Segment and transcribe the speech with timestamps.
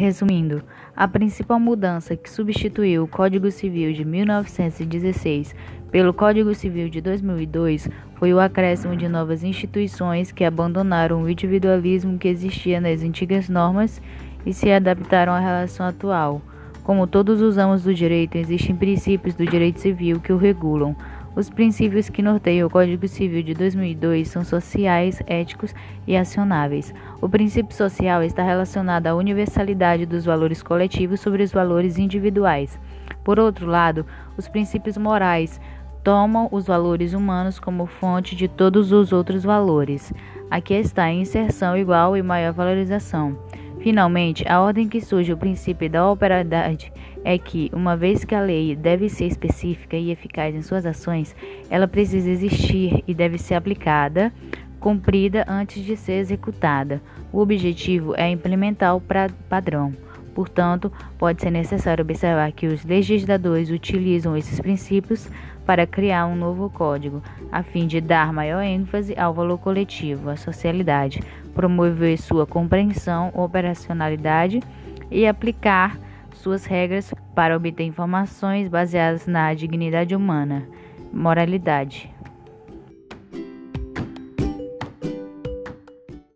[0.00, 0.62] Resumindo,
[0.96, 5.54] a principal mudança que substituiu o Código Civil de 1916
[5.90, 12.16] pelo Código Civil de 2002 foi o acréscimo de novas instituições que abandonaram o individualismo
[12.16, 14.00] que existia nas antigas normas
[14.46, 16.40] e se adaptaram à relação atual.
[16.82, 20.96] Como todos os ramos do direito, existem princípios do direito civil que o regulam.
[21.36, 25.72] Os princípios que norteiam o Código Civil de 2002 são sociais, éticos
[26.04, 26.92] e acionáveis.
[27.20, 32.80] O princípio social está relacionado à universalidade dos valores coletivos sobre os valores individuais.
[33.22, 34.04] Por outro lado,
[34.36, 35.60] os princípios morais
[36.02, 40.12] tomam os valores humanos como fonte de todos os outros valores.
[40.50, 43.38] Aqui está a inserção igual e maior valorização.
[43.78, 46.92] Finalmente, a ordem que surge o princípio da operabilidade
[47.24, 51.34] é que, uma vez que a lei deve ser específica e eficaz em suas ações,
[51.68, 54.32] ela precisa existir e deve ser aplicada,
[54.78, 57.02] cumprida antes de ser executada.
[57.32, 59.02] O objetivo é implementar o
[59.48, 59.92] padrão.
[60.34, 65.28] Portanto, pode ser necessário observar que os legisladores utilizam esses princípios
[65.66, 70.36] para criar um novo código, a fim de dar maior ênfase ao valor coletivo, à
[70.36, 71.20] socialidade,
[71.54, 74.60] promover sua compreensão, operacionalidade
[75.10, 75.98] e aplicar
[76.40, 80.66] suas regras para obter informações baseadas na dignidade humana,
[81.12, 82.12] moralidade.